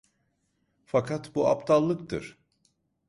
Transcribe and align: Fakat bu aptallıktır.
Fakat 0.85 1.35
bu 1.35 1.47
aptallıktır. 1.47 2.37